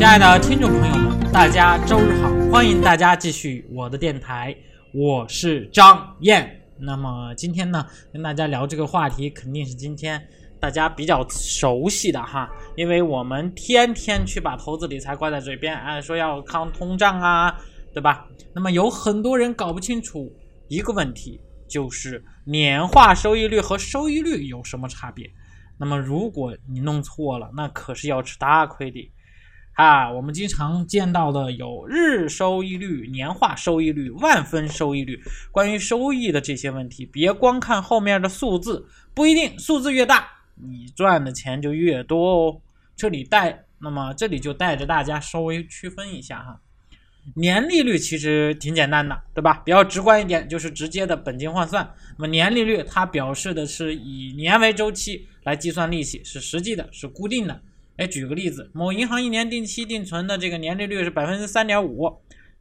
[0.00, 2.30] 亲爱的听众朋友们，大家周日好！
[2.50, 4.56] 欢迎大家继续我的电台，
[4.94, 6.58] 我是张燕。
[6.78, 10.18] 那么今天呢，跟大家聊这个话题，肯定是今天
[10.58, 17.54] 大家比较熟悉的哈，因为我们天天去把投资理财挂在嘴边，哎，说要抗通胀啊，
[17.92, 18.26] 对吧？
[18.54, 20.32] 那么有很多人搞不清楚
[20.68, 21.38] 一个问题，
[21.68, 25.30] 就是年化收益率和收益率有什么差别？
[25.76, 29.12] 那么如果你弄错了，那可是要吃大亏的。
[29.74, 35.18] 啊，我们经常见到的有日收益率、年化收益率、万分收益率。
[35.50, 42.60] 关于收益的这些问题，别光看后面的数字，不一定数字越大，你赚的钱就越多哦。
[42.94, 46.60] 这里带，那么这里就带着大家稍微区分一下哈。
[47.34, 49.62] 年利率其实挺简单的，对吧？
[49.64, 51.88] 比较直观一点，就是直接的本金换算。
[52.18, 57.58] 那么年利率它表示的是以年为周期来计算利息，是实际的，是固定的。
[58.00, 62.10] 哎，举个例子，某银行一年定期定存的这个年利率是百分之三点五，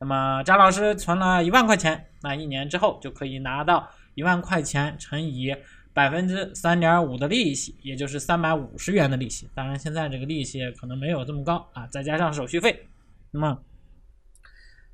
[0.00, 5.54] 那么张老师存了一万块钱，那一年之后就可以拿到一万块钱乘以
[5.92, 9.46] 百分之三点五的利息，也就是三百五十元的利息。
[9.54, 12.88] 当然，现在这个利息可能没有这么高啊，再加上手续费，
[13.30, 13.58] 那么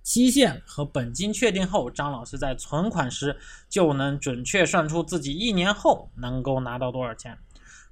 [0.02, 3.36] 期限和本金确定后，张老师在存款时
[3.68, 7.38] 就能准确算出自己一年后能够拿到多少钱。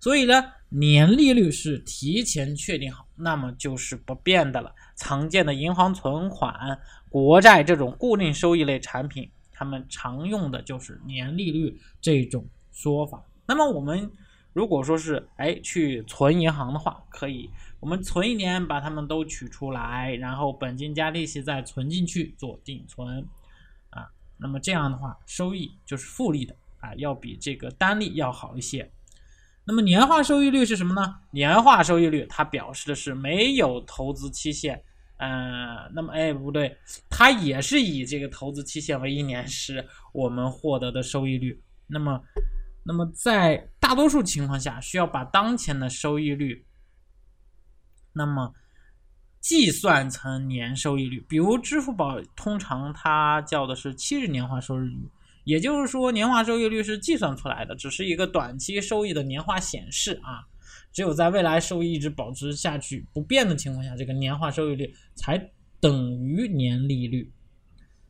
[0.01, 4.75] 所以呢，年利率是提前确定好，那么就是不变的了。
[4.97, 13.23] 常见的银行存款、国债这种固定收益类产品，他们常用的就是年利率这种说法。
[13.47, 14.11] 那么我们
[14.55, 23.27] 如果说是哎去存银行的话，可以我们存一年把它们都取出来，然后本金加利息再存进去做定存
[23.91, 28.91] 啊，那么这样的话收益就是复利的啊，要比这个单利要好一些。
[29.71, 31.15] 那么年化收益率是什么呢？
[31.31, 34.83] 年化收益率它表示的是没有投资期限，
[35.17, 36.77] 呃，那么哎不对，
[37.09, 41.63] 它也是以这个投资期限为一年时我们获得的收益率。
[41.87, 42.21] 那么，
[42.83, 46.67] 那么在大多数情况下需要把当前的收益率，
[48.13, 48.53] 那么
[49.39, 51.25] 计算成年收益率。
[51.29, 55.09] 比如支付宝通常它叫的是七日年化收益率。
[55.45, 60.47] 也就是说，年化收益率是计算出来的，只是一个短期收益的年化显示啊。
[60.93, 67.33] 只有在未来收益一直保持下去不变的情况下，这个年化收益率才等于年利率。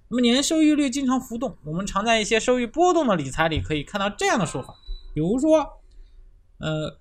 [0.09, 4.75] 那么年收益率经常浮动，我们常在一些收益波动的理财里可以看到这样的说法，
[5.15, 5.59] 比如说，
[6.59, 6.99] 呃，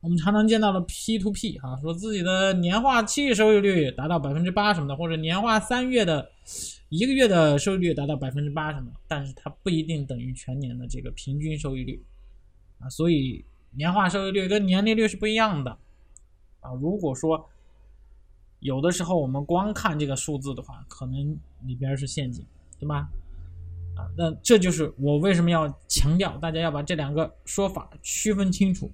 [0.00, 6.30] 我们常常见到的 P to P 哈，说自己的年化七日收益率达到百分之八什么的，或者年化三月的。
[6.90, 12.02] 一个月的收益率达到百分之八什么，但是它不一定等于全年的这个平均收益率
[12.78, 15.76] 啊，所以年化收益率跟年利率是不一样的
[16.60, 16.72] 啊。
[16.80, 17.46] 如果说
[18.60, 22.42] 有的时候我们光看这个数字的话，可能里边是陷阱，
[22.80, 23.06] 对吧？
[23.94, 28.90] 啊，那这就是我为什么要强调大家要把这两个说法区分清楚。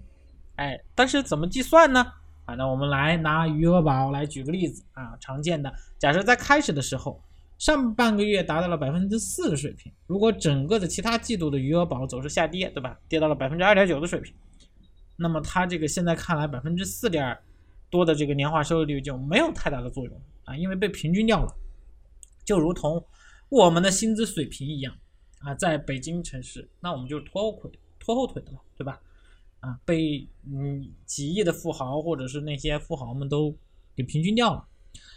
[0.56, 2.12] 哎，但是怎么计算呢？
[2.44, 7.20] 啊，那我们来拿余额宝来举个例子啊，常见的，假设在开始的时候。
[7.56, 12.98] 上半个月达到了百分之四的水平，如果整个的其他季度的余额宝走势下跌，对吧？
[13.08, 14.34] 跌到了百分之二点九的水平，
[15.16, 17.38] 那么它这个现在看来百分之四点
[17.88, 21.56] 多的这个年化收益率就没有太大的作用啊，因为被平均掉了，
[22.44, 23.02] 就如同
[23.48, 24.92] 我们的薪资水平一样
[25.38, 27.70] 啊，在北京城市，那我们就是拖后腿
[28.00, 29.00] 拖后腿的了，对吧？
[29.64, 33.56] 啊，被嗯几亿的富豪或者是那些富豪们都
[33.96, 34.66] 给平均掉了。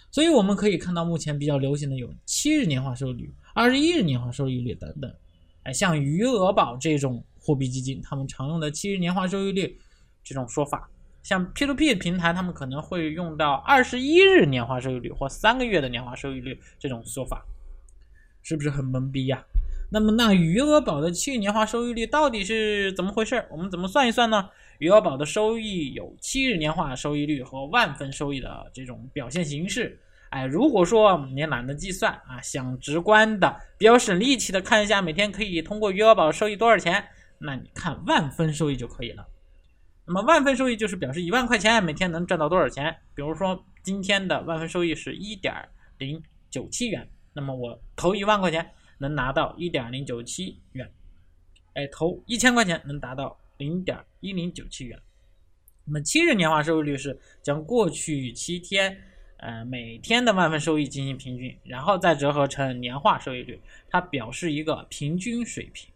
[0.09, 5.13] 所以我们可以看到，目前比较流行的有七日年化收益率、二十一日年化收益率等等。
[5.63, 9.77] 哎，像余额宝这种货币基金，他们常用的七日年化收益率
[10.23, 10.79] 这种说法；
[11.23, 17.45] 像 P2P 平台，他们可能会用到二十一日年化收益率或三个月的年化收益率这种说法，
[18.41, 19.43] 是不是很懵逼呀？
[19.89, 23.45] 那么，那余额宝的七日年化收益率到底是怎么回事？
[23.49, 24.49] 我们怎么算一算呢？
[24.79, 29.97] 余额宝的收益有七日年化收益率和万分收益的这种表现形式。
[30.29, 37.07] 哎，如果说你懒得计算啊，想直观的、比较省力气的看一下每天可以通过余额宝收益多少钱，
[37.39, 39.25] 那你看万分收益就可以了。
[40.05, 42.93] 那么万分收益就是表示一万块钱每天能赚到多少钱。
[43.15, 45.53] 比如说今天的万分收益是一点
[45.97, 50.91] 零九七元，那么我投一万块钱能拿到一点零九七元。
[51.73, 53.37] 哎，投一千块钱能达到。
[53.59, 55.01] 零点一零九七元，
[55.83, 59.01] 那么七日年化收益率是将过去七天，
[59.37, 63.59] 呃每天的万分收益进行平均，然后再折合成年化收益率，
[63.89, 65.89] 它表示一个平均水平，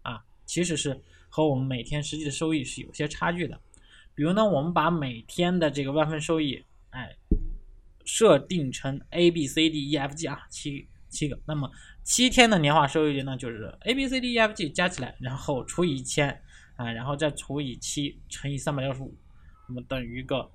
[0.00, 0.98] 啊，其实是
[1.28, 3.60] 和我们每天实际的收益是有些差距的。
[4.14, 7.14] 比如呢，我们把每天的这个万分收益，哎，
[8.06, 11.38] 设定成 A B C D E F G 啊，七七个。
[11.46, 11.70] 那么
[12.02, 16.42] 七天的年化收益率呢，就是 A B C D E F G 加起来，然后除以一千
[16.76, 19.14] 啊，然后再除以七乘以三百六十五，
[19.68, 20.50] 那么等于一个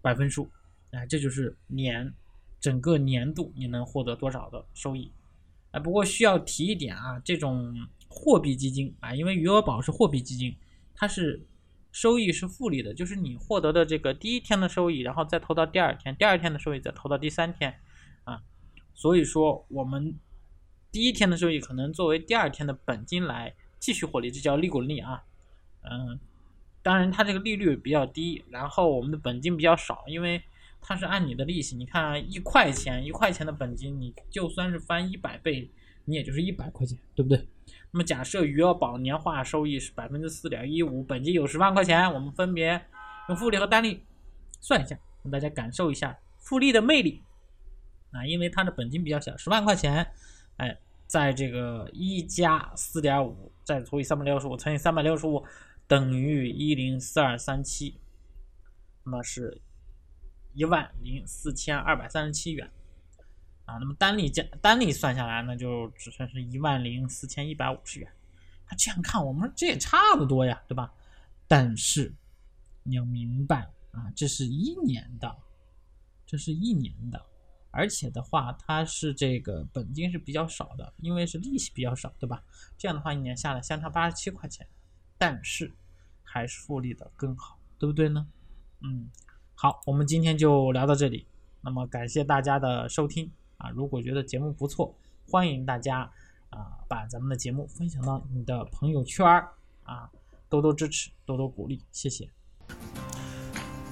[0.00, 0.50] 百分数
[0.92, 2.14] 啊，这就是年
[2.60, 5.12] 整个年度你能获得多少的收益
[5.72, 5.80] 啊。
[5.80, 7.74] 不过需要提一点啊，这种
[8.08, 10.56] 货币基金啊，因为余额宝是货币基金，
[10.94, 11.44] 它是。
[11.92, 17.74] 收益是复利的，就是你获得的这个第一天的收益，然后再投到第二天，第二天的收益再投到第三天，
[18.96, 20.18] 所以说我们
[20.90, 25.22] 第一天的收益可能作为第二天的本金来继续获利，这叫利滚利啊，
[25.82, 26.18] 嗯，
[26.82, 30.42] 当然它这个利率比较低，然后我们的本金比较少，因为
[30.80, 35.70] 它是按你的利息，你看一块钱一块钱的本金，你就算是翻一百倍，
[36.06, 37.46] 你也就是一百块钱，对不对？
[37.90, 42.82] 那么假设余额宝年化收益是百分之四点一五，本金有十万块钱，我们分别
[43.28, 44.02] 用复利和单利
[44.60, 47.22] 算一下，让大家感受一下复利的魅力
[48.10, 48.24] 啊！
[48.26, 50.06] 因为它的本金比较小，十万块钱，
[50.56, 55.44] 哎，在这个一加四点五，再除以三百六十五乘以三百六十五
[55.86, 58.00] 等于一零四二三七，
[59.04, 59.60] 那么是
[60.54, 62.70] 一万零四千二百三十七元。
[63.66, 68.08] 啊，那么单利加单利算下来呢，就只算是一万零四千一百五十元。
[68.64, 70.92] 他这样看，我们这也差不多呀，对吧？
[71.48, 72.14] 但是
[72.84, 75.36] 你要明白啊，这是一年的，
[76.24, 77.20] 这是一年的，
[77.76, 82.42] 而且的话，它是这个本金是比较少的，因为是利息比较少，对吧？
[82.78, 84.66] 这样的话，一年下来相差八十七块钱，
[85.18, 85.70] 但是
[86.24, 88.26] 还是复利的更好，对不对呢？
[88.80, 89.10] 嗯，
[89.54, 91.26] 好，我们今天就聊到这里，
[91.60, 93.30] 那么感谢大家的收听。
[93.58, 94.94] 啊，如果觉得节目不错，
[95.28, 96.00] 欢迎大家
[96.50, 99.52] 啊把咱们的节目分享到你的朋友圈儿
[99.82, 100.10] 啊，
[100.48, 102.35] 多多支持，多多鼓励，谢谢。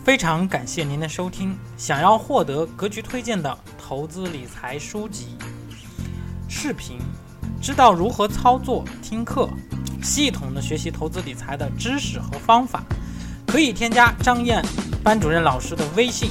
[0.05, 1.57] 非常感谢您的收听。
[1.79, 5.39] 想要获得格局推荐的投资理财书籍、
[6.47, 6.99] 视频，
[7.59, 9.49] 知道如何操作听课，
[10.03, 12.83] 系统的学习投资理财的知识和方法，
[13.47, 14.63] 可以添加张燕
[15.03, 16.29] 班主任老师的微信，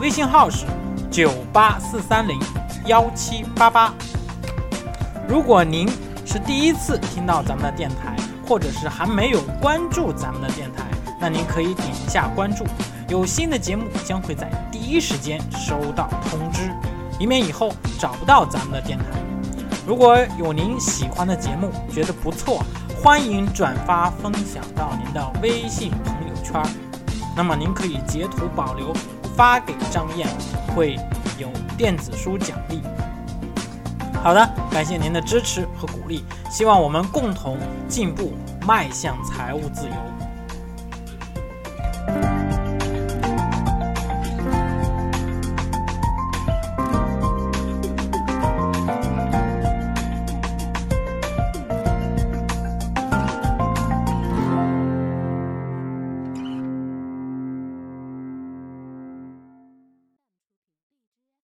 [0.00, 0.64] 微信号是
[1.10, 2.40] 九八四三零。
[2.86, 3.92] 幺七八八。
[5.28, 5.86] 如果您
[6.24, 8.16] 是第一次听到咱们的电台，
[8.48, 10.86] 或者是还没有关注咱们的电台，
[11.20, 12.64] 那您可以点一下关注，
[13.10, 16.70] 有新的节目将会在第一时间收到通知，
[17.18, 19.04] 以免以后找不到咱们的电台。
[19.84, 22.62] 如果有您喜欢的节目，觉得不错，
[23.02, 26.62] 欢迎转发分享到您的微信朋友圈，
[27.36, 28.94] 那么您可以截图保留
[29.36, 30.28] 发给张燕，
[30.74, 30.96] 会。
[31.38, 32.82] 有电子书奖励。
[34.22, 37.56] 好的，感谢您的支持和鼓励，希望我们共同
[37.88, 38.34] 进步，
[38.66, 40.29] 迈向财务自由。